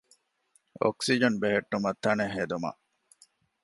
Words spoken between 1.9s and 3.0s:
ތަނެއް ހެދުމަށް